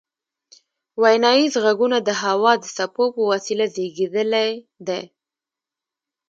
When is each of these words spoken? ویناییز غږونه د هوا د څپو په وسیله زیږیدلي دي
ویناییز 1.03 1.53
غږونه 1.63 1.97
د 2.07 2.09
هوا 2.21 2.51
د 2.61 2.65
څپو 2.75 3.05
په 3.15 3.21
وسیله 3.31 3.65
زیږیدلي 3.75 4.49
دي 4.87 5.01